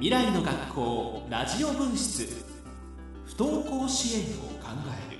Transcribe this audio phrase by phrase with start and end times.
[0.00, 2.28] 未来の学校ラジオ分室。
[3.26, 4.68] 不登校支援を考
[5.10, 5.18] える。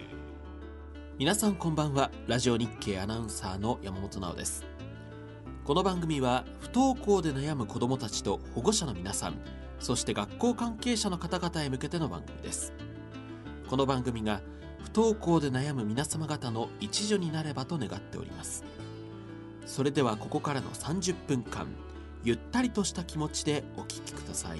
[1.18, 2.12] 皆さんこんばんは。
[2.28, 4.64] ラジオ日経アナウンサーの山本直です。
[5.64, 9.40] この番組は不登校で悩む子どもたちと保護者の皆さん
[9.80, 12.72] そして学校関係者の方々へ向けての番組です。
[13.68, 14.42] この番組が
[14.84, 18.62] 不登校で悩む皆様方の一助になればと願っております。
[19.66, 21.66] それではここからの30分間
[22.24, 24.58] ゆったりとした気持ちでお聞きください。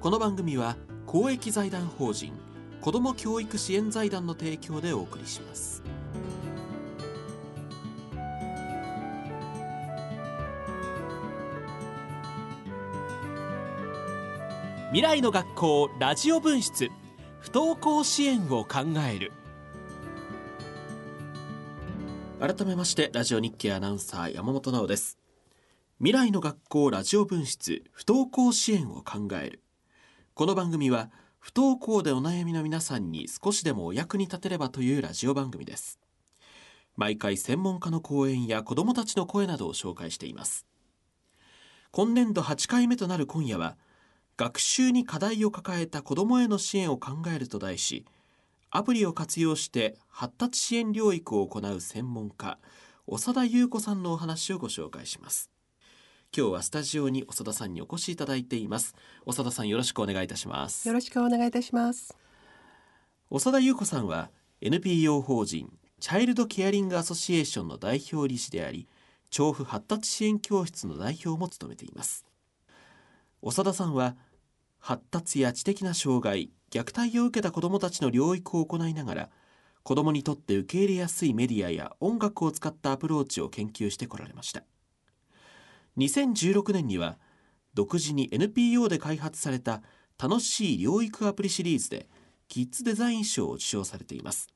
[0.00, 2.32] この番組は公益財団法人
[2.80, 5.82] 子ども教育支援財団の提供でお送りします。
[14.90, 16.88] 未来の学校ラジオ分室
[17.40, 19.32] 不登校支援を考える。
[22.40, 25.18] 改めましてラジオ日経アナウンサー山本直です。
[26.00, 29.64] 未来の学校ラジオ分室不登校支援を考える。
[30.34, 31.10] この番組は
[31.40, 35.98] 不登校でお悩みの皆さんに少しでもお役に立てればというラジオ番組です。
[36.94, 40.66] 毎回専門家の講演や子どもたちの声などを紹介しています。
[41.90, 43.76] 今年度8回目となる今夜は
[44.36, 48.06] 学習に課題を抱えた子どもへの支援を考えると題し
[48.70, 52.56] アプリを活用して発達支援療育を行う専門家
[53.08, 55.50] 長田優子さんのお話をご紹介します。
[56.36, 58.94] 今日はスタジオに長田さんにお越しいただいています。
[59.26, 60.86] 長田さんよろしくお願いいたします。
[60.86, 62.14] よろしくお願いいたします。
[63.30, 68.86] 長田優子さんは NPO 法人チャイルドケアリングアソシエーションの代表理事であり
[69.30, 72.26] 調布発達支援教室の代表も務めています。
[73.42, 74.14] 長田さんは
[74.78, 79.30] 発達や知的な障害虐待を受けた子どもたちの療育を行いながら
[79.82, 84.62] 子どもにとって受け入れやすいメディアや音楽を使ったアプローチを研究してこられました
[85.98, 87.18] 2016年には
[87.74, 89.82] 独自に NPO で開発された
[90.18, 92.08] 楽しい療育アプリシリーズで
[92.48, 94.48] キッズデザイン賞を受賞されています。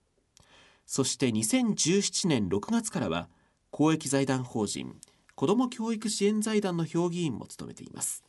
[0.86, 3.28] そして2017年6月からは
[3.70, 4.97] 公益財団法人
[5.34, 8.24] 子ども教育支援財団の評議員も務めています。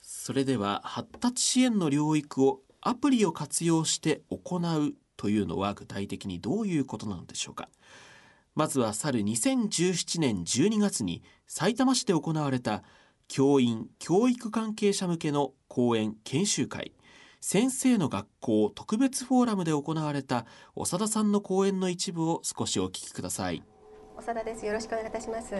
[0.00, 7.68] それでは発達支援の療育をアプリを活用して行うというのは具体的にどういうことなのでしょうか。
[8.54, 12.82] まずは去る2017年12月にさいたま市で行われた
[13.28, 16.92] 教員教育関係者向けの講演研修会。
[17.40, 20.46] 先生の学校特別フォーラムで行われた
[20.76, 23.64] 長田さんの講演の一部を少しお聞きください。
[24.16, 24.64] 長田です。
[24.64, 25.54] よろしくお願いいたします。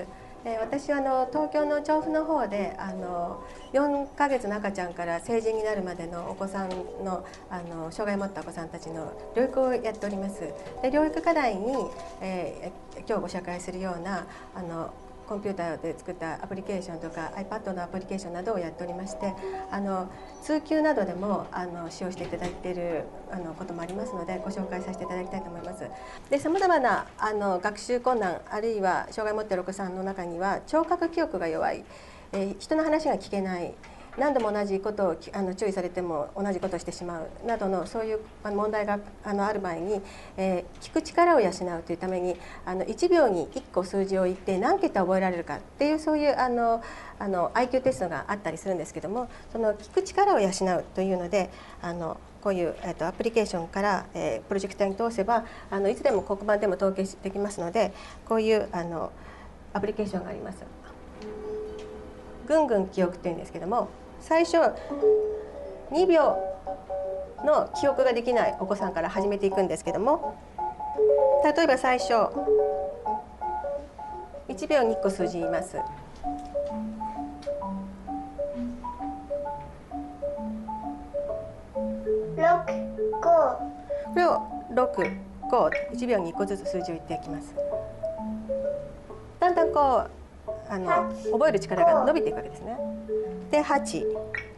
[0.44, 6.70] え私はあの東京の調布の方であの4ヶ月の赤ちゃんから成人になるまでのお子さん
[7.04, 10.40] のあの障害を持ったお子さんたちの療育をやっております。
[10.82, 11.72] で療育課題に、
[12.20, 14.92] えー、今日ご紹介するようなあの
[15.32, 19.32] コンピューターで作ったアプリケーションとか iPad のアプリケーションなどをやっておりまして
[19.70, 20.10] あの
[20.42, 25.88] 通級などでもあの使用していただいているあのこともありますのでご紹介させていただきたいと思います。
[26.28, 31.82] でさまざまなあの学習困難あるいは障害を持っているお子さんの中には聴覚記憶が弱い、
[32.32, 33.72] えー、人の話が聞けない
[34.18, 40.02] 何度も同じことをあの注意されても同じことをしてしまうなどのそういう問題があのある場合に、
[40.36, 42.36] えー、聞く力を養うというために
[42.66, 46.82] あの1秒に1個数字を言って何桁覚えられるかっていうそういうあの
[47.18, 57.94] あの IQ テストがあったりするんですけどもその聞く力を養うというのであのこういう、えーと、アプリケーションから、えー、プロジェクターに通せばあのいつでも黒板でも統計できますので
[58.28, 59.12] こういうあの
[59.72, 60.58] アプリケーションがあります。
[62.46, 63.88] ぐんぐん記憶というんですけども
[64.22, 64.56] 最初
[65.90, 66.36] 2秒
[67.44, 70.38] の記憶ができないお子さんから始めていくんですけども
[71.44, 72.12] 例えば最初
[74.48, 75.76] 1秒に1個数字言います。
[84.12, 84.42] これを
[84.74, 85.18] 6、
[85.50, 87.54] 5、1秒に1個ずつ数字を言っていきます。
[89.40, 90.04] だんだんこ
[90.46, 92.76] うあの覚える力が伸びていくわけですね。
[93.52, 94.02] で8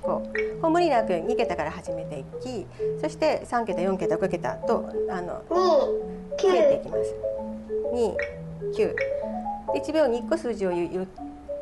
[0.02, 2.67] こうこう無理なく2桁から始めていき
[3.02, 7.14] そして3桁4桁5桁とあの増えていきます。
[8.73, 8.94] 29
[9.75, 11.08] 1秒に1個数字を言う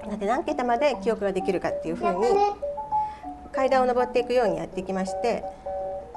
[0.08, 2.26] なで何桁まで記憶ができるかっていうふうに
[3.52, 5.44] 階段を上っていくようにやっていきまして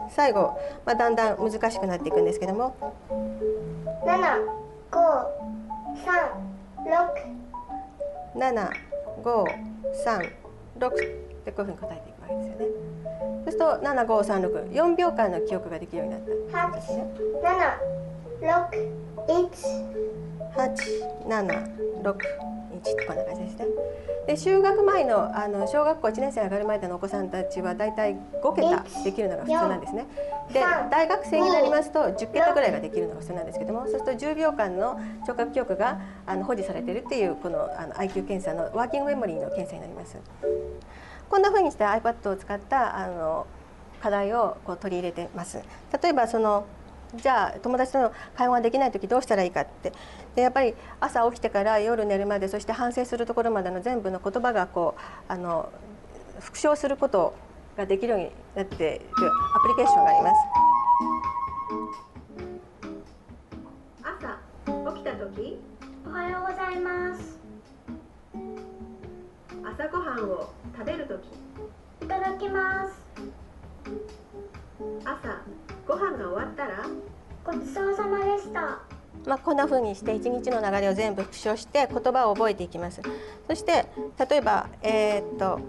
[0.10, 2.76] 最後、まあ、だんだん難しくなっていくんですけども。
[8.36, 8.70] 7
[9.24, 9.46] 5
[10.06, 10.45] 3
[10.80, 10.92] 6 7 5 3 6っ
[11.46, 12.66] てこういうふうに答えていくわけですよね。
[13.46, 17.06] そうすると7 5 3 6 4秒間の記憶ができるようになったんですね。
[17.44, 17.78] 8
[18.42, 18.96] 7 6
[19.28, 19.50] 1
[20.56, 20.76] 8
[21.28, 22.55] 7 6
[22.92, 23.66] 1こんな感じですね。
[24.28, 30.06] で就学前のあの小学校1年生上がる前でのお子さんたちはだいたい5桁できるのが普通なんですね。
[30.52, 40.18] で大学生になりますと10桁ぐらいができるのが普通なんですけどもそうすると10秒間の聴覚記憶があの保持されているっていうこのあの IQ 検査のワーキングメモリーの検査になります。
[41.30, 43.48] こんな風にして iPad を使ったあの
[44.02, 45.60] 課題をこう取り入れてます。
[46.02, 46.66] 例えばその
[47.14, 49.94] じゃあ友達との会話ができない時どうしたらいいかって。
[50.36, 55.72] でやっぱり朝起きてから夜寝るまでそして反省するところまでの全部の言葉がこうあの
[56.40, 57.34] 復唱すること
[57.78, 59.06] ができるようになっている
[59.56, 60.36] アプリケーションがあります。
[64.04, 65.60] 朝起きた時
[66.06, 67.40] おはようございます。
[69.64, 71.46] 朝ごはんを食べる時。
[72.02, 73.06] いただきます。
[75.04, 75.42] 朝
[75.88, 76.86] ご飯が終わったら？
[77.46, 78.80] ごちそうさまでした。
[79.26, 83.02] まあ、こんな風にして一日の流れを全部復唱して言葉を覚えていきます。
[83.48, 83.86] そして
[84.30, 85.60] 例えばえーっと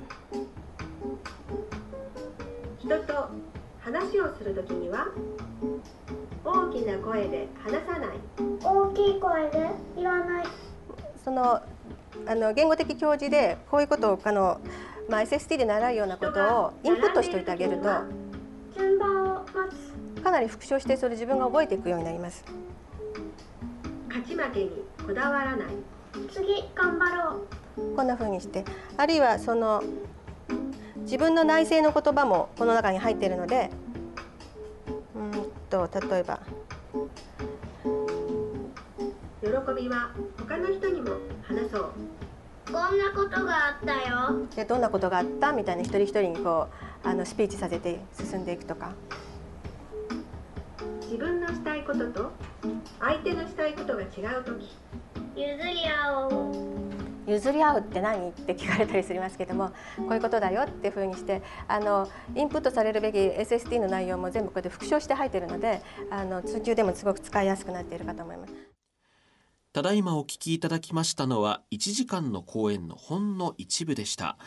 [2.78, 3.28] 人と
[3.80, 5.08] 話をする時には
[6.44, 8.10] 大きな声で話さない。
[8.62, 10.46] 大きい声で言わない。
[11.24, 11.60] その
[12.26, 14.60] あの言語的教示でこういうことをあの、
[15.08, 17.88] まあ、SST で習うようなことをインプットしておいてあげると
[18.76, 19.85] 順番を待つ
[20.26, 22.44] かなり復唱してそれ自分が覚えていくようになります。
[24.08, 24.70] 勝ち負けに
[25.06, 25.68] こだわらない。
[26.32, 27.36] 次頑張ろ
[27.76, 27.94] う。
[27.94, 28.64] こんな風にして。
[28.96, 29.84] あるいはその
[31.02, 33.70] 自分の内省の言葉もこの中に入っているので
[35.14, 35.32] うん
[35.70, 36.40] と例えば。
[39.40, 39.48] 喜
[39.80, 41.10] びは他の人にも
[41.44, 41.92] 話そう。
[42.66, 44.44] こんなことがあったよ。
[44.56, 45.52] でどんなことがあった？
[45.52, 46.66] みたいな一人一人にこ
[47.04, 48.90] うあのスピーチさせて進んでいくとか
[51.06, 52.32] 自分のしたいことと
[52.98, 54.08] 相手のしたいことが違う
[54.44, 54.68] 時。
[55.36, 56.76] 譲り合おう。
[57.30, 58.30] 譲り合うって何？
[58.30, 65.80] って聞かれたりしますけどもこういうことだよっていうふうにしてあのインプットされるべき SST の内容も全部こうやって復唱して入っているので
[66.10, 68.52] あの通級でもすごく使いやすくなっているかと思います。
[69.72, 74.38] ただいまお聞きいただきましたのは1時間の公演のほんの一部でした。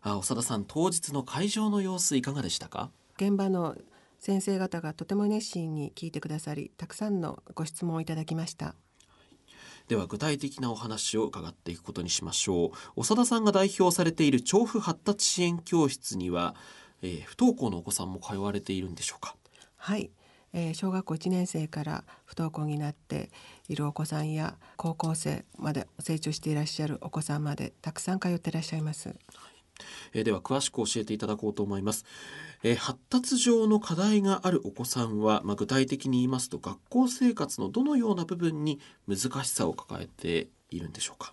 [0.00, 2.90] あ長田さん当日の会場の様子いかがでしたか？
[3.16, 3.74] 現場の
[4.18, 8.74] 先生方がとても熱心に聞いてくださりたくさんのご質問をいただきました。
[9.88, 13.04] では具体的なお話を伺っていくことにしましょう。
[13.04, 16.56] 長田さんが代表されている調布発達支援教室には、
[17.02, 19.36] えー不登校のお子さんも通われているんでしょうか？
[19.76, 20.10] はい、
[20.52, 23.30] えー小学校1年生から不登校になって
[23.68, 29.14] いるお子さんや高校生まで成長していらっしゃるお子さんまでたくさん通っていらっしゃいます
[30.12, 32.04] えーでは詳しく教えていただこうと思います、
[32.62, 41.32] えー発達上の課題があるお子さんは、まあ、具体的に言いますと学校生活のどのような部分に難しさを抱えているんでしょうか？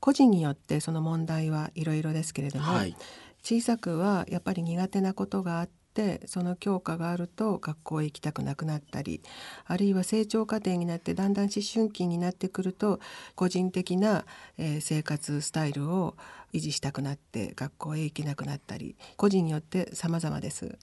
[0.00, 2.96] 個人によってその問題はいろいろですけれども、はい。
[3.42, 9.22] 小さくはやっぱり苦手なことがあってその教科があると学校へ行きたくなくなったり
[9.66, 13.00] あるいは成長過程になってだんだん思春期になってくると
[13.34, 14.24] 個人的な、
[14.58, 16.14] え生活スタイルを
[16.52, 20.76] 維持したくなって学校へ行けなくなったり個人によって様々です。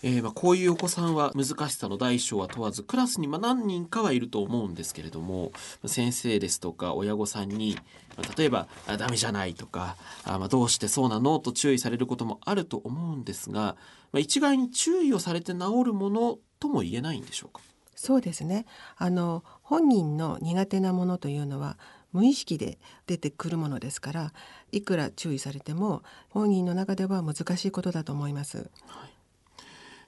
[0.00, 5.50] はいえーまあ、こういうお子さんは難しさの大小は問わずクラスにまあ何人かはいると思うんですけれども
[5.86, 7.76] 先生ですとか親御さんに
[8.16, 13.76] まあ例えばあ「ダメじゃない」とかあ、まあ「どうしてそうなの?」と注意されることもあると思うんですが、
[14.12, 17.60] まあ、一概に注意をされて治るものとも言えないんでしょうか？
[17.96, 21.76] そうですねあの本人の苦手なものというのは
[22.12, 24.32] 無意識で出てくるものですから
[24.70, 28.70] いくら注意されても本人の中では難しいことだと思います。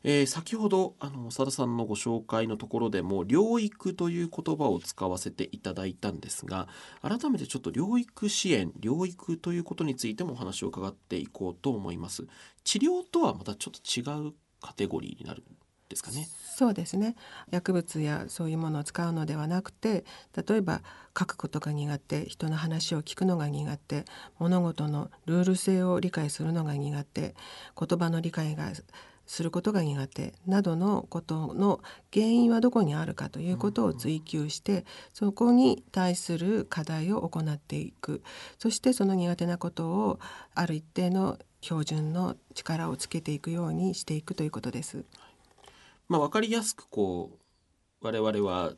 [0.03, 6.69] えー先ほどあの長田さんのご紹介のところでも療育という言葉を使わせていただいたんですが
[7.03, 12.27] 改めてちょっと療育支援療育ということについてもお話を伺っていこうと思います。
[12.65, 15.45] 治療とはまたちょっと違うカテゴリーになるん
[15.89, 16.29] ですかね？
[16.57, 17.17] そうですね。
[17.51, 20.05] 薬物やそういうものを使うのではなくて
[20.47, 20.83] 例えば
[21.19, 24.05] 書くことが苦手人の話を聞くのが苦手
[24.39, 27.35] 物事のルール性を理解するのが苦手
[27.79, 28.71] 言葉の理解が
[29.31, 31.81] することが苦手などのことの
[32.13, 34.85] 原因はどこにあるかということを追求して
[35.15, 38.25] そこに対する課題を行っていく
[38.59, 40.19] そしてその苦手なことを
[40.57, 45.05] ある一定の標準の力をつけていくようにしていくということです。
[46.09, 47.39] まあ、分かりやすくこ
[48.03, 48.73] う我々は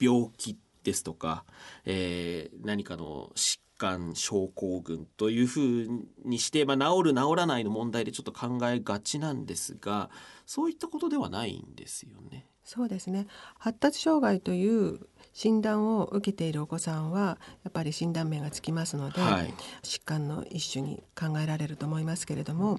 [0.00, 1.44] 病気ですとか、
[1.84, 5.88] えー何かの疾患症候群というふう
[6.24, 10.08] にして、まあ、治る治らないの問題でちょっと考えがちなんですが
[10.46, 12.46] そういったことではないんですよね。
[12.64, 13.26] そうですね。
[13.58, 15.00] 発達障害という
[15.32, 19.52] 診断を受けているお子さんはやっぱり診断名がつきますので、はい。
[19.82, 22.78] 疾患の一種に考えられると思いますけれども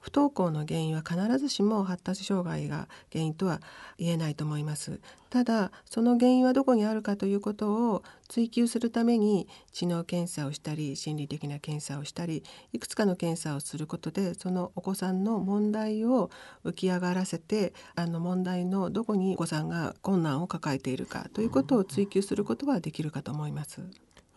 [0.00, 3.60] 不登校の原因は必ずしも発達障害が原因とは
[3.98, 5.00] 言えないと思います。
[5.30, 16.30] ただその原因はどこにあるかということを追求するために知能検査をしたり心理的な検査をしたりいくつかの検査をすることでそのお子さんの問題を
[16.64, 23.82] 浮き上がらせてあの問題のどこにお子さんが困難を抱えているかということを追求することはできるかと思います。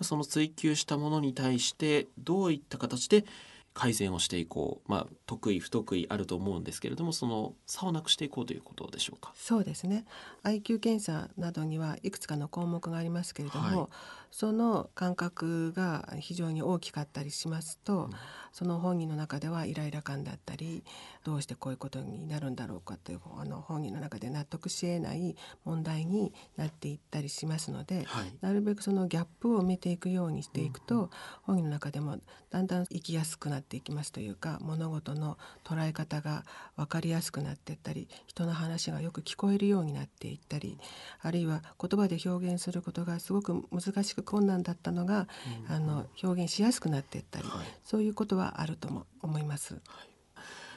[0.01, 3.25] その追求したものに対してどういった形で
[3.73, 9.33] 改善をしていこう、まあ、得意不得意あると思うんですけれどもその差をなくしていこうということでしょうか？
[9.35, 10.05] そうですね。
[10.43, 13.87] IQ 検査などにはいくつかの項目がありますけれども、はい
[14.33, 18.09] その感覚が非常に大きかったりしますと、
[18.51, 20.83] その本人の中ではイライラ感だったり
[21.23, 25.35] どうしてこういうことになるんだろうかというあの本人の中で納得しえない
[25.65, 28.33] 問題になっていったりしますので、はい。
[28.41, 31.11] なるべくそのギャップを埋めていくようにしていくと、
[31.43, 32.17] 本人の中でも
[32.53, 40.77] だんだん生きやすくなっていきますというか物事の捉え方が分かりやすくなっていったり人の話がよく聞こえるようになっていったり
[41.21, 45.27] あるいは言葉で表現することがすごく難しく困難だったのが、
[45.67, 47.67] あの表現しやすくなっていったり、はい。
[47.83, 49.81] そういうことはあるとも思います。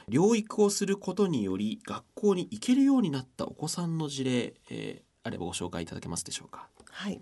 [0.09, 6.69] 療育をすることにより学校に行けるようになったお子さんの事例、えーあればご紹介いただけますでしょうか？
[6.89, 7.21] はい、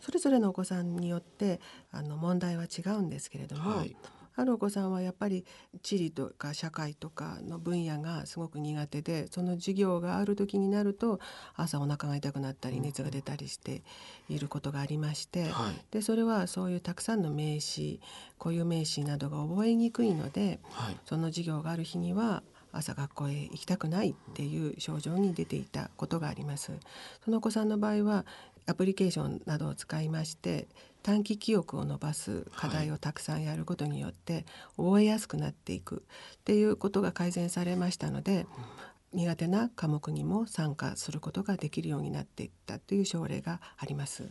[0.00, 1.60] それぞれのお子さんによって
[1.92, 3.94] あの問題は違うんですけれども、はい
[4.36, 5.44] あるお子さんはやっぱり
[5.82, 11.20] 地理とか社会とかの分野がすごく苦手でその授業がある時になると
[11.54, 13.82] 朝お腹が痛くなったり熱が出たりして
[14.28, 15.84] いることがありまして、はい。
[15.90, 18.00] でそれはそういうたくさんの名詞
[18.38, 20.96] 固有名詞などが覚えにくいのではい。
[21.04, 22.42] その授業がある日には
[22.74, 26.72] 朝学校へ行きたくないっていう症状に出ていたことがあります。
[27.24, 28.26] そのお子さんの場合は
[28.66, 30.68] アプリケーションなどを使いまして
[31.02, 36.04] 短期記憶を伸ばす課題をたくさんやることによって覚えやすくなっていく
[36.36, 38.46] っていうことが改善されましたので
[39.12, 44.28] 苦手な科目にも参加することができるようになっていったという症例があります。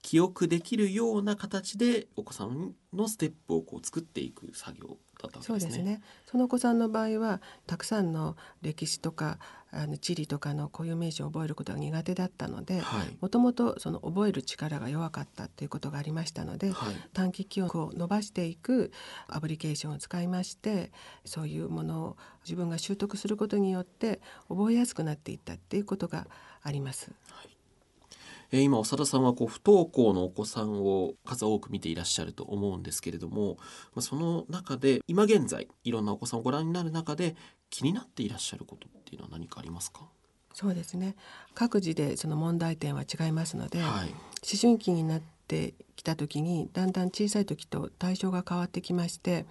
[0.00, 4.98] 記憶できるような形でお子さんのステップをこう作っていく作業
[5.30, 5.66] だったわけでね。
[5.66, 6.02] そうですすね。
[6.26, 9.38] そのお子さんの場合はたくさんの歴史とか
[9.72, 18.92] あの地理とかの固有名詞を覚えることが苦手だったので、はいもともとその覚える力が弱かったということがありましたので、はい短期記憶を伸ばしていく
[19.28, 20.92] アプリケーションを使いまして
[21.24, 26.26] そういうものを自分が習得することによって覚えやすくなっていったっていうことが
[26.62, 27.10] あります。
[28.52, 33.56] えー今長田さんはこう不登校のお子さんを数多く見ていらっしゃると思うんですけれども、
[33.94, 37.36] まあ、その中で今現在いろんなお子さんをご覧になる中で
[37.70, 40.02] 気になっていらっしゃることっていうのは何かありますか、
[40.52, 41.16] そうですね。
[41.54, 44.08] 各自でその問題点は違いますので、はい。
[44.08, 49.44] 思春期になってきた時にだんだん小さい時と対象が変わってきまして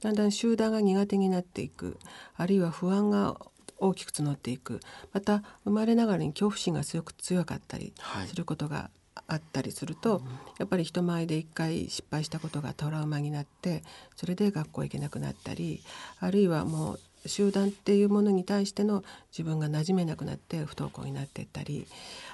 [0.00, 1.98] だんだん集団が苦手になっていく
[2.36, 3.38] あるいは不安が
[3.82, 4.80] 大きく募っていく。
[5.12, 8.26] また生まれながらに恐怖心が強く強かったりはい。
[8.28, 8.90] することが
[9.28, 10.22] あったりすると、
[10.58, 13.82] やっぱり人前で一回失敗したことがトラウマになって
[14.16, 15.82] それで学校へ行けなくなったり
[16.20, 21.86] あるいはもう集団っていうものに対しての自分が馴染めなくなって不登校になっていったり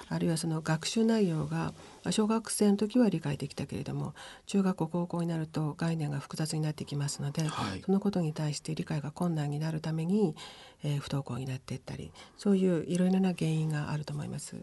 [0.09, 4.13] あるいはその学習内容がまあ小学生の時は理解できたけれども
[4.47, 10.35] 中学校高校になると概念が複雑になってきますので、はいそのことに対して理解が困難になるために、
[10.83, 14.55] えー不登校になっていったりそういういろいろな原因があると思います。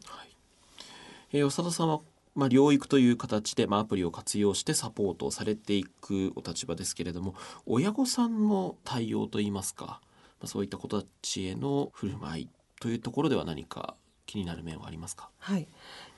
[1.33, 2.01] えー長田さんは、
[2.35, 10.01] まあ、療育という形で、まあ、アプリを活用してサポートをされていくお立場ですけれども親御さんの対応といいますか、
[10.41, 12.49] まあ、そういった子たちへの振る舞い
[12.81, 15.31] というところでは何か気になる面はありますか？
[15.39, 15.67] はい、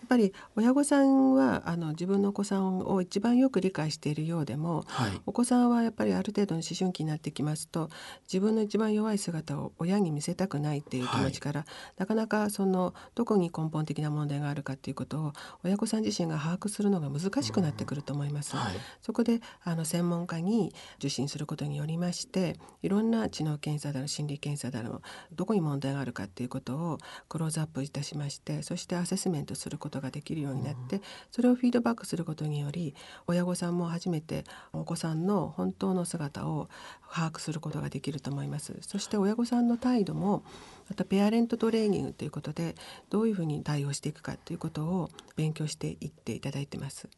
[0.06, 5.20] ぱり親御さんはあの自分のお子さんを一番よく理解しているようでもはい。
[5.26, 7.90] お子さんはやっぱりある程度の思春期になってきますと
[8.22, 15.32] 自分の一番弱い姿を親に見せたくないっていう気持ちから、なかなかそのどこに根本的な問題があるかっていうことを
[15.64, 18.56] 親御さん自身が把握するのが難しくなってくると思います。
[18.56, 18.76] はい。
[19.02, 25.02] そこであの専門家に受診することによりましていろんな知能検査だろ心理検査だろ
[25.32, 32.94] どこに問題があるかっていうことをクローズアップいたしましてそしてアセスメントすることができるようになってそれをフィードバックすることにより
[33.26, 36.68] 親御さんも初めてお子さんの本当の姿を
[37.10, 40.44] 把握することができると思いますそして親御さんの態度も
[40.88, 42.74] またペアレントトレーニングということで
[43.10, 47.08] どういうふうに対応していくかということを勉強していっていただいてます。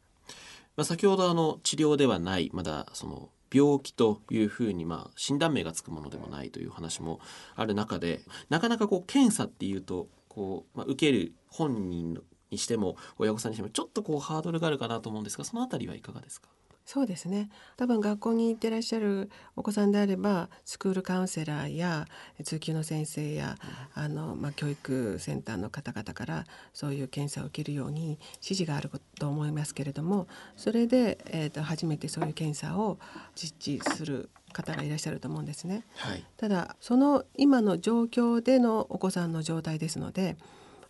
[0.75, 7.19] まあ、先ほどあの治療ではないまだその病気というふうにまあ診断名がつくものでもないという話も
[7.55, 12.21] ある中でなかなかこう検査っていうとこう、まあ、受ける本人
[12.51, 16.49] にしても親御さんにしてもちょっとこうハードルがあるかなと思うんですがそのあたりはいかがですか？
[16.83, 17.49] そうですね。
[17.77, 22.07] 多分学校に行ってらっしゃるお子さんであればスクールカウンセラーや
[22.43, 23.55] 通級の先生や、
[23.93, 26.43] あのまあ、教育センターの方々から
[26.73, 28.89] そういう検査を受けるように指示がある
[29.19, 30.27] と思いますけれども
[30.57, 32.97] それで、えー、と初めてそういう検査を
[33.35, 35.85] 実地する方がいらっしゃると思うんですね。
[35.97, 36.25] はい。
[36.35, 40.35] ただその今の状況でのお子さんの状態ですので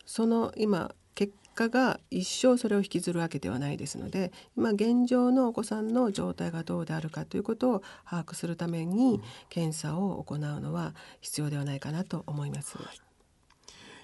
[0.06, 12.78] その今結果が一生それを引きずるわけではないですので今現状のお子さんの状態がどうであるかということを把握するために検査を行うのは必要ではないかなと思います。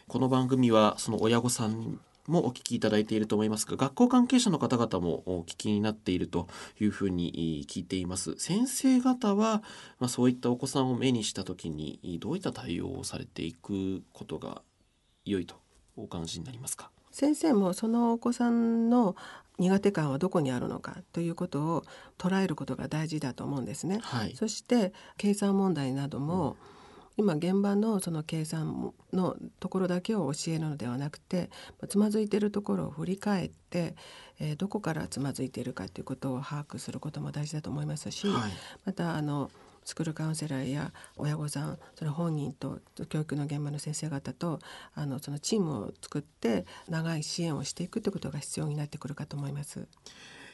[0.07, 6.47] この番組はその親御さんもお聞きいただいていると思いますが学校関係者の方々もお聞きになっていると
[6.79, 8.35] いうふうに聞いています。
[8.39, 9.63] 先生方は、
[9.99, 14.61] まあ、そういったお子さんを目にした時にどういった対応をされていくことが
[15.25, 15.57] 良いと
[15.97, 16.91] お感じになりますか？
[17.19, 19.17] 先生もそのお子さんの
[19.59, 21.85] 苦手感はどこにあるのかということを
[22.17, 23.99] 捉えることが大事だと思うんですね。
[24.03, 24.37] はい。
[24.37, 26.57] そして計算問題なども、
[27.17, 31.51] 今現場のその計算のところだけを教えるのではなくて
[31.89, 33.97] つまずいているところを振り返って、
[34.39, 38.53] えーどこからつまずいているかということを把握することも大事だと思いますし、はい。
[38.85, 39.51] またあの
[39.89, 42.79] スクールカウンセラーや親御さんそれ本人と
[43.09, 44.59] 教育の現場の先生方と
[44.95, 49.89] あのそのチームを作って長い支援をしていくということが必要になってくるかと思います。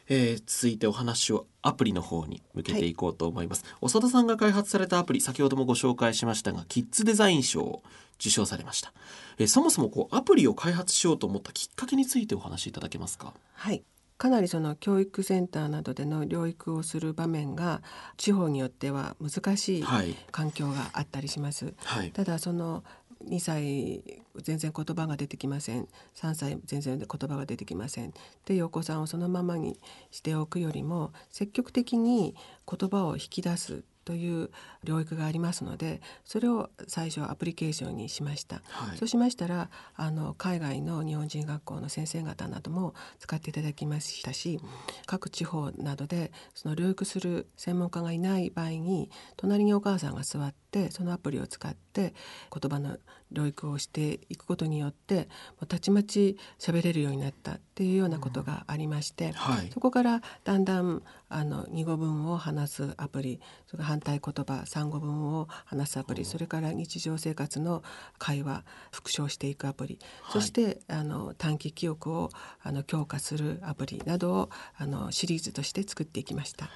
[0.09, 7.83] えー続いてお話をアプリの方に向けていこうと思います、長田さんが開発されたアプリ先ほどもご紹介しましたがキッズデザイン賞を
[8.21, 8.93] 受賞されました、
[9.39, 13.33] えーそもそもこうアプリを開発しようと思ったきっかけについてお話しいただけますか？
[13.55, 13.83] はい
[14.25, 17.83] かなりその教育センターなどでの療育をする場面が
[18.17, 20.17] 地方によっては難しいはい。
[20.33, 21.75] 環境があったりします。
[21.85, 22.11] はい。
[22.11, 22.85] ただその
[23.29, 24.03] 2歳
[24.37, 25.89] 全然言葉が出てきません。
[26.15, 28.09] 3歳全然言葉が出てきません。
[28.09, 28.13] っ
[28.47, 29.79] ていうお子さんをそのままに
[30.11, 32.35] しておくよりも積極的に
[32.67, 34.51] 言葉を引き出すという
[34.85, 38.63] 療育がありますのでそれを最初アプリケーションにしました。
[38.69, 44.61] はいそうしましたらあの海外の日本人学校の先生方なども使っていただきましたし
[45.07, 52.15] 各地方などでその療育する専門家がいない場合に隣にお母さんが座ってそのアプリを使って
[52.53, 52.99] 言葉の
[53.35, 59.71] 療育をしていくことによってもうたちまち喋れるようになったっていうようなことがありまして、はい。
[59.73, 67.83] そこからだんだんあの二語文を話すアプリそれから反対言葉三語文を話すアプリそれから日常生活の
[68.19, 69.99] 会話復唱していくアプリ、
[70.31, 72.31] そしてあの短期記憶を
[72.63, 76.71] あの強化するアプリなどをあのシリーズとして作っていきました。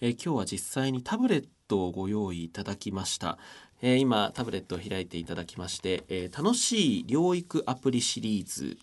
[0.00, 3.38] えー今日は実際にタブレットをご用意いただきました、
[3.86, 8.78] えー今タブレットを開いていただきまして、えー楽しい療育アプリシリーズ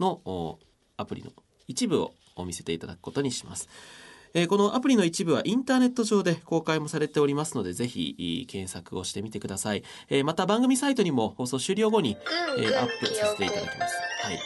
[0.00, 0.58] のお
[0.96, 1.30] アプリの
[1.66, 3.68] 一部をお見せていただくことにします。
[4.32, 12.16] えーこのアプリの一部はインターネット上で公開もされておりますのでぜひ検索をしてみてください、えーまた番組サイトにも放送終了後に、
[12.58, 14.38] えーアップさせていただきます、はい、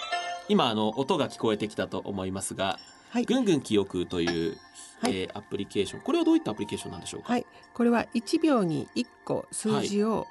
[0.48, 2.80] 今あの音が聞こえてきたと思いますが
[3.12, 3.26] はい。
[3.26, 4.48] ぐんぐん記憶とい。
[4.48, 4.56] う、
[5.02, 5.16] はい。
[5.16, 10.26] えーアプリケーションこれはどういったアプリケーションなんでしょうか、はい、これは1秒に1個数字を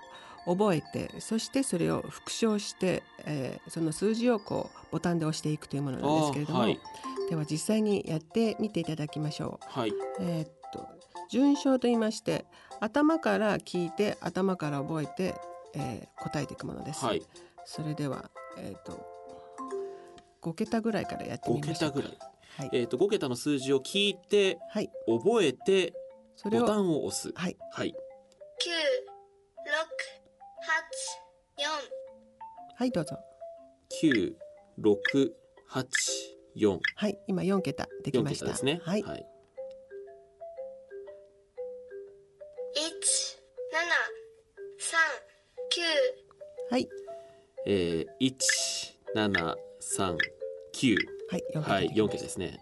[0.45, 6.79] 覚えて、そしてそれを復唱して、えーその数字をこうボタンで押していくというものなんですけれども、はい。
[7.29, 9.93] では実際にやってみていただきましょはい、う。
[10.19, 10.88] えーっと
[11.29, 12.45] 順唱と言いまして
[12.81, 15.36] 頭から聞いて頭から覚えて、
[15.75, 17.05] えー答えていくものです。
[17.05, 17.21] はい、
[17.65, 19.05] それでは、えーっと
[20.41, 21.97] 5桁ぐらいからやってみ5ましょうか。
[21.97, 22.30] 桁ぐらい、
[22.62, 25.93] はい、えっ、と5桁の数字を聞いてはい、覚えて
[26.36, 27.32] それをボタンを押す。
[27.34, 27.58] はい。
[27.71, 27.95] はい。
[28.60, 28.78] 九、六、
[30.62, 30.84] 八、
[31.58, 31.69] 四、
[32.76, 33.17] はいどうぞ。
[34.00, 34.38] 九
[34.78, 35.36] 六
[35.67, 35.88] 八
[36.56, 36.80] 四。
[36.95, 38.45] はい今4桁でき四ました。
[38.45, 38.80] 桁ですね。
[38.84, 39.26] はい、はい、
[42.76, 43.89] 一、七、
[44.78, 45.00] 三、
[45.71, 45.82] 九、
[46.69, 46.88] はい。
[47.65, 50.15] えー、一七三
[50.74, 50.95] 九
[51.31, 51.71] はい4桁。
[51.71, 52.59] はいできました四桁ですね。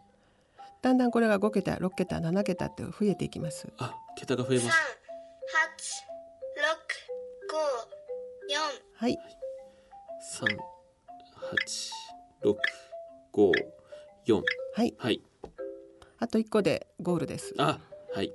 [0.82, 3.68] だんだんこれが5桁6桁7桁って増えていきます。
[3.80, 4.78] あ桁が増えま三、す
[5.52, 6.06] 八、
[6.56, 6.78] 六、
[7.52, 8.60] 五、四、
[8.94, 9.18] はい。
[10.22, 10.48] 三
[11.34, 11.92] 八
[12.42, 12.58] 六
[13.32, 13.52] 五
[14.26, 14.44] 四。
[14.76, 14.96] はい。
[14.98, 15.22] はい。
[16.20, 17.54] あと1個でゴールです。
[17.58, 17.80] あ
[18.14, 18.32] はい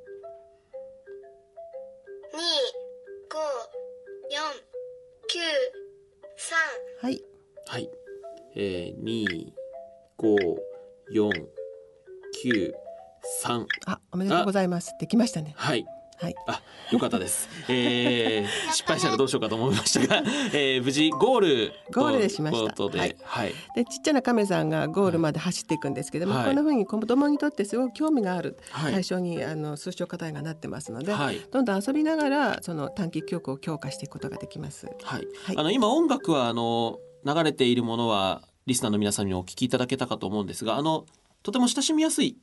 [14.44, 14.94] うございます。
[14.98, 15.54] できましたね。
[15.56, 15.84] はい。
[16.16, 16.34] はい。
[16.46, 17.48] あ、よかったです。
[17.68, 22.82] えー、失敗したらどうしようかと思いましたが、えー、無事ゴールとゴールでしました。
[22.84, 23.16] はい。
[23.22, 26.44] はい、でちっちゃな亀さんがゴールまで走っていくんですけども、はい。
[26.46, 28.92] こんな風に子供にとってすごく興味があるはい。
[28.92, 31.40] 対象に、あの数章課題がなってますので、はい。
[31.50, 34.86] どんどん遊びながらその短期記憶を強化していくことができます。
[35.02, 35.56] はい、はい。
[35.56, 41.06] あの今音楽はあの流れているものはリスナーの皆さんにもお聞きいただけたかと思うんですが、あの
[41.42, 42.38] とても親しみやすい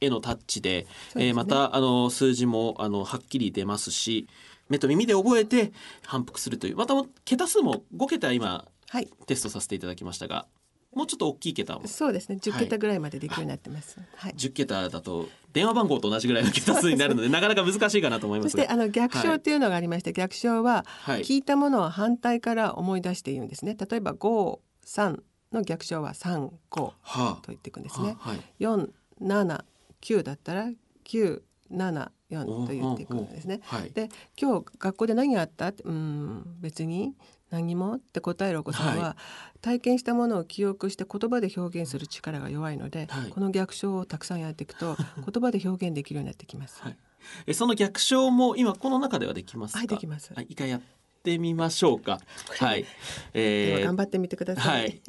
[0.00, 1.26] 絵のタッチで、ですね。
[1.28, 4.28] えーまたあの数字もあのはっきり出ますし、
[4.68, 5.72] 目と耳で覚えて
[6.04, 10.46] 反復するという、また桁数も5桁今はい、テストさせていただきましたが、
[10.94, 12.38] もうちょっと大きい桁をそうですね。
[12.40, 12.64] 10はい。
[12.64, 13.98] 桁ぐらいまでできるようになってます。
[14.16, 14.32] はい。
[14.32, 18.62] 10桁だと電話番号と同じぐらいの桁数になるので なかなか難しいかなと思いますが。
[18.62, 21.22] そしてあの逆はい称っていうのがありまして、逆称ははい。
[21.22, 23.76] 聞いたものを反対から思い出して言うんですね。
[23.76, 25.20] 例えば5、3
[25.52, 27.38] の逆称は3、5はあ。
[27.42, 28.16] と言っていくんですね。
[28.20, 28.40] ははい。
[28.60, 28.88] 4、
[29.20, 29.64] 7、
[30.04, 30.68] 9だったら
[31.04, 31.40] 9、
[31.72, 33.60] 7、4と言っていくんですね。
[33.64, 33.90] はい。
[33.90, 34.08] で
[34.40, 35.68] 今日学校で何があった？
[35.68, 37.14] ってうん別に
[37.50, 39.16] 何もって答えるお子さんは、は
[39.60, 43.30] 体験したものを記憶して言葉で表現する力が弱いので、はい。
[43.30, 46.82] この逆称をたくさんやっていくと 言葉で表現できるようになってきます。
[46.82, 46.98] はい。
[47.46, 49.78] えその逆称も今この中ではできますか？
[49.78, 50.32] はいできます。
[50.34, 50.80] はい一回や
[51.24, 52.20] ってみましょうか。
[52.60, 52.82] はい。
[53.32, 54.60] でえーは頑張ってみてくださ。
[54.60, 55.00] はい。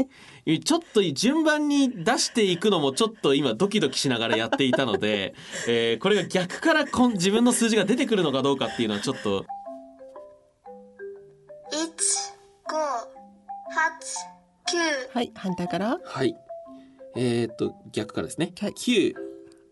[0.45, 5.35] いちょっと順番に出していくのもちょっと今ドキドキしながらやっていたので、
[5.67, 9.45] えーこれが逆からこん自分の数字が出てくるのかどうかっていうのはちょっと。
[11.71, 11.79] 一
[12.69, 13.91] 五八
[14.71, 14.77] 九
[15.13, 15.99] はい反対から。
[16.01, 16.33] はい。
[17.17, 18.71] えー、っと逆からですね、はい。
[18.71, 19.13] 9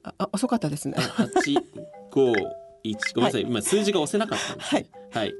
[0.03, 0.95] ああ遅かったですね。
[0.97, 1.56] 八
[2.12, 2.34] 五
[2.84, 4.89] 一ごめんなさい、今数字が押せなかったんですね。
[5.12, 5.34] はい、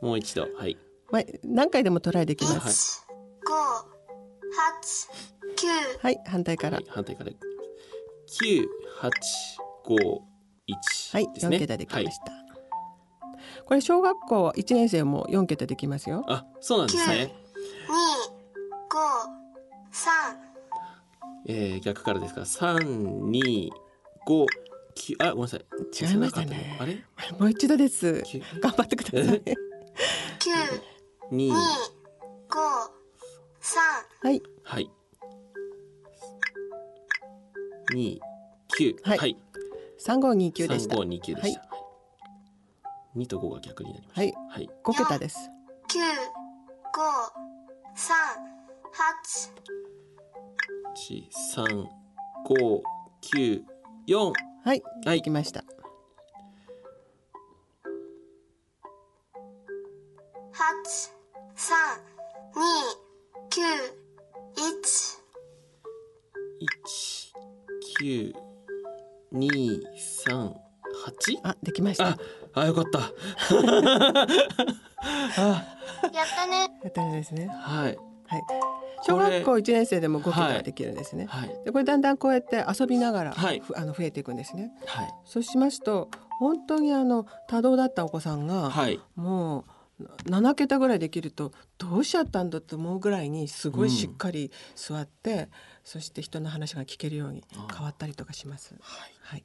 [0.00, 0.48] もう一度。
[0.56, 0.76] はい。
[1.10, 3.06] まあ何回でもトライできます。
[3.06, 3.54] 一五
[4.56, 5.08] 八
[5.56, 5.66] 九。
[6.02, 6.76] はい反対から。
[6.76, 7.30] はい、反対から。
[8.26, 8.68] 九
[9.00, 9.10] 八
[9.84, 10.22] 五
[10.66, 10.76] 一
[11.12, 11.32] はいね。
[11.36, 12.32] 4桁できまはいした。
[13.64, 16.24] これ小学校1年生も4桁できますよ。
[16.28, 17.34] あ、そうなんですね。
[17.88, 17.94] 二
[18.90, 18.98] 五
[19.90, 20.36] 三。
[21.46, 22.40] えー、逆からですか。
[22.40, 23.72] ら三二
[24.26, 24.46] 五
[24.94, 25.60] 九あごめんなさい。
[26.10, 26.76] 違いましたね。
[26.80, 27.02] あれ？
[27.38, 28.22] もう一度です。
[28.60, 29.42] 頑張ってください。
[30.48, 30.54] 九
[31.30, 31.54] 二二五
[33.60, 33.82] 三
[34.22, 34.42] はい。
[34.62, 34.90] はい。
[37.92, 38.18] 二
[38.68, 39.18] 九はい。
[39.18, 39.36] はい。
[40.00, 40.94] 3529でした。
[40.94, 41.68] 三五二九でした。
[43.14, 44.20] 二と五が逆になりました。
[44.22, 44.34] はい。
[44.48, 44.70] はい。
[44.84, 45.50] 5桁です。
[45.86, 46.06] 九五
[47.94, 48.16] 三
[48.90, 49.52] 八
[50.94, 51.66] 一三
[52.46, 52.82] 五
[53.20, 53.62] 九
[54.06, 54.32] 四
[54.64, 55.18] はい、はい。
[55.18, 55.62] できました。
[68.00, 68.32] 九
[69.32, 69.80] 二
[70.24, 70.54] 三
[71.04, 71.38] 八？
[71.42, 72.08] あ、できました。
[72.08, 72.18] あ
[72.54, 73.02] あよかったあ
[76.12, 77.48] やったねやったんですね。
[77.48, 78.42] はいはい。
[79.02, 81.26] 小学校1年生でも5桁できるんですね。
[81.26, 84.72] はいでこれだんだんこうやって遊びながら、はいふあの増えていくんですね。
[84.86, 86.08] はいそうしますと
[86.38, 89.64] 本当にあの多動だったお子さんが、はいもう
[90.26, 95.48] 7桁ぐらいできるとどうしちゃったんだと思うぐらいにすごいしっかり座って、
[95.84, 97.42] そして人の話が聞けるように
[97.74, 98.74] 変わったりとかします。
[98.80, 99.12] はい。
[99.22, 99.44] はい。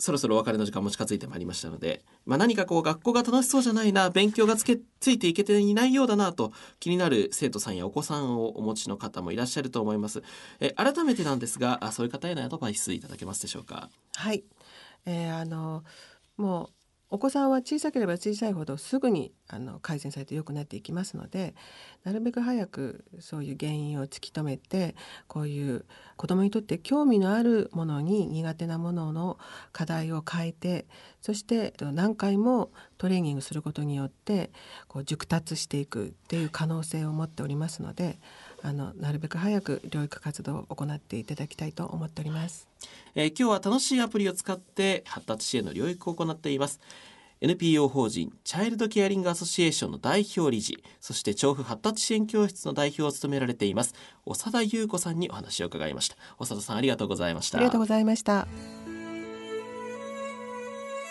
[0.00, 10.22] そろそろお別れの時間も近づいてまいりましたので、まあ、何かこう学校が楽しそうじゃないな勉強がつけついていけていないようだなと気になる生徒さんやお子さんをお持ちの方もいらっしゃると思います。
[10.60, 13.90] え改めてなんですがあそういう方へのアドバイスいただけますでしょうか？
[14.14, 14.44] はい、
[15.04, 15.82] えーあの
[16.36, 16.70] もう
[17.10, 21.54] お子さんは小さければ小さいほどすぐにあの改善されて良くなっていきますので
[22.04, 24.94] なるべく早くそういう原因を突き止めて
[25.26, 29.38] こういう子どもにとって興味のあるものに苦手なものの
[29.72, 30.86] 課題を変えて
[31.22, 34.50] そして何回もトレーニングすることによって
[34.86, 38.18] こう熟達していくっていう可能性を持っておりますので
[38.62, 42.68] あのなるべく早く療育活動を行っていただきたいと思っております。
[43.14, 46.80] えー今日は楽しいアプリを使って発達支援の療育を行っています。
[47.40, 53.94] NPO 法人チャイルドケアリングアソシエーションの代表理事そして調布発達支援教室の代表を務められています
[54.26, 56.16] 長田優子さんにお話を伺いました。
[56.40, 57.58] 長田さんありがとうございました。
[57.58, 58.48] ありがとうございました。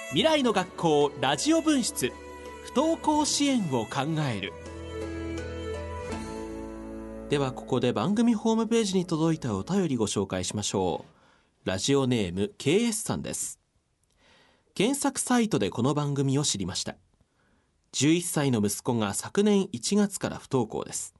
[0.09, 2.11] 未来の学校ラジオ分室。
[2.67, 4.51] 不登校支援を考える
[7.29, 11.03] ではここで番組ホームページに届いたお便りご紹介しましょ
[11.65, 11.67] う。
[11.67, 13.59] ラジオネーム KS さんです。
[14.75, 16.95] 検索サイトでこの番組を知りました。
[17.91, 21.15] 11歳の息子が昨年1月から不登校です。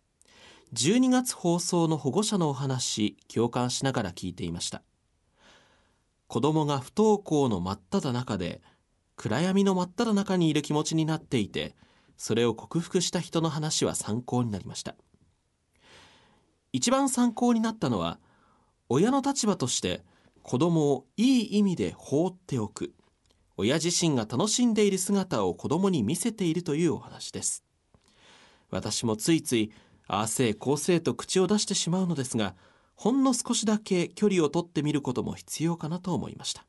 [0.76, 4.84] 12月放送の保護者のお話共感しながら聞いていました。
[6.28, 8.62] 子供が不登校の真っ只中で
[9.18, 11.76] 暗闇の真っ只中にいる気持ちになっていて
[12.16, 14.96] それを克服した人の話は参考になりました。
[16.78, 18.20] 一番参考になったのは
[18.88, 20.04] 親の立場として
[20.44, 22.94] 子供をいい意味で放っておく。
[23.58, 27.64] 親自身が楽しんでいる姿を子供に見せているというお話です。
[28.70, 29.72] 私もついつい
[30.08, 32.54] ああせいこうせいと口を出してしまうのですが
[32.96, 36.68] ほんの少しだけ距離をとってみることも必要かなと思いました。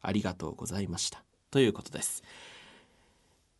[0.00, 1.22] ありがとうございました。
[1.50, 2.22] ということです。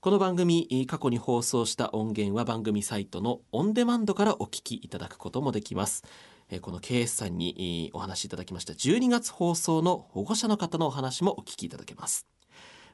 [0.03, 6.03] この番組過去に放送した音源は番組サイトのオンデマンドからお聞きいただくこともできます。
[6.61, 12.27] この KS さんにお話しいただきました12月放送の保護者の方のお話もお聞きいただけます。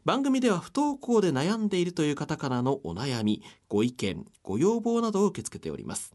[0.05, 6.14] 番組では不登校で悩んでいるという方からのお悩みご意見ご要望などを受け付けております。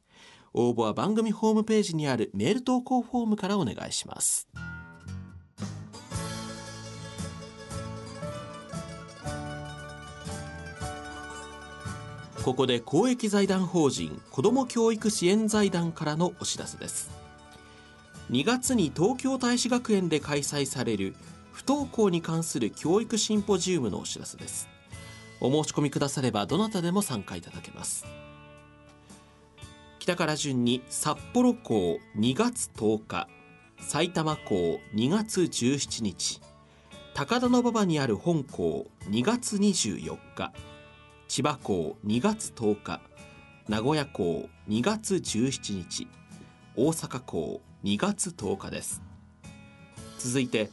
[0.54, 4.48] 応募は番組ホームページにあるメール投稿フォームからお願いします。
[12.44, 17.10] ここで公益財団法人子ども教育支援財団からのお知らせです。
[18.32, 21.16] 2月に東京大使学園で開催される
[21.54, 24.68] 不登校に関する教育シンポジウムのお知らせです。
[25.40, 28.06] お申し込みくださればどなたでも参加いただけます。
[30.00, 33.30] 北から順に札幌校2月10日
[33.80, 36.42] 埼玉校2月17日
[37.14, 40.52] 高田馬場にある本校2月24日
[41.36, 43.02] 千葉校2月10日
[43.68, 46.08] 名古屋校2月17日
[46.76, 49.02] 大阪校2月10日です。
[50.20, 50.70] 続いて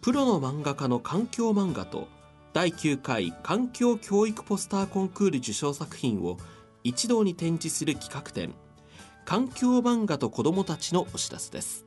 [0.00, 2.08] プロの漫画家の環境漫画と
[2.54, 6.38] 第9回環境教育ポスターコンクール受賞作品を
[6.84, 8.54] 一堂に展示する企画展
[9.26, 11.84] 環境漫画と子どもたちのお知らせです。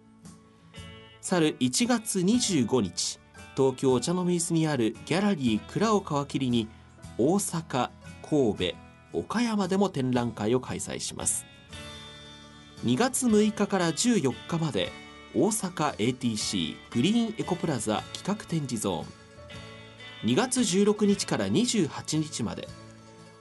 [1.22, 3.20] 去る1月25日
[3.58, 6.68] 東京お茶の水にあるギャラリー蔵を皮切りに
[7.18, 7.90] 大阪
[8.28, 8.74] 神戸
[9.14, 11.46] 岡山でも展覧会を開催します。
[12.84, 14.92] 2月6日から14日まで
[15.36, 20.30] 大阪 ATC グリーンエコプラザ企画展示ゾーン。
[20.32, 22.68] 2月16日から28日まで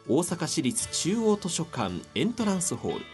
[0.07, 3.05] 大阪市立中央図書館エントランスホール。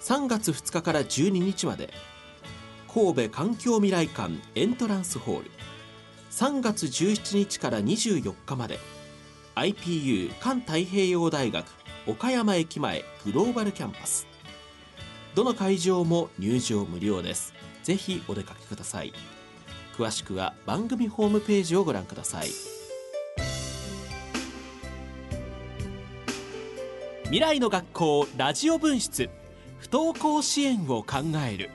[0.00, 1.92] 3月2日から12日まで
[2.92, 5.50] 神戸環境未来館エントランスホール。
[6.30, 8.78] 3月17日から24日まで
[9.54, 11.66] IPU 環太平洋大学
[12.06, 14.26] 岡山駅前グローバルキャンパス。
[15.34, 17.52] どの会場も入場無料です。
[17.82, 19.12] ぜひお出かけください。
[19.96, 22.48] 詳しくは番組ホームページをご覧ください。
[27.24, 29.28] 未来の学校ラジオ分室
[29.78, 31.70] 不登校支援を考える。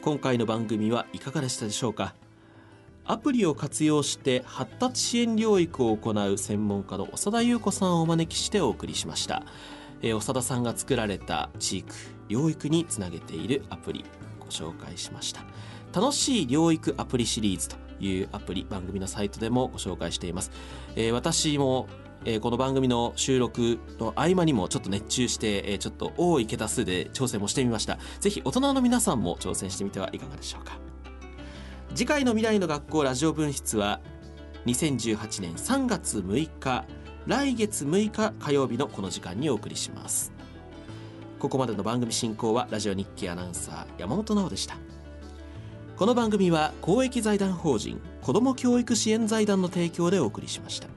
[0.00, 2.14] 今回の番組はいかがでしたでしょうか？
[3.04, 9.44] アプリを活用して発達支援療育を行う専門家の長田優子さんをお招きしてお送りしました、
[10.02, 11.92] えー、長田さんが作られた地域
[12.28, 14.04] 療育につなげているアプリ
[14.38, 15.42] ご紹介しました。
[15.92, 20.50] 楽しい療育アプリシリーズというアプリ番組のサイトでもご紹介しています、
[20.96, 21.88] えー、私も
[22.24, 27.98] えー、この番組の収録の合間にもちょっと熱中して、えー、ちょっと多い桁数で挑戦もしてみました。
[28.20, 30.91] ぜひ大人の皆さんも挑戦してみてはいかがでしょうか。
[31.94, 34.00] 次回の未来の学校ラジオ分室は
[34.64, 36.86] 2018年3月6日
[37.26, 40.32] 来月6日火曜日のこの時間にお送りします。
[41.38, 44.76] ここまでの番組進行はラジオ日記アナウンサー山本直でした。
[45.94, 50.88] この番組は公益財団法人子ども教育支援財団の提供でお送りしました。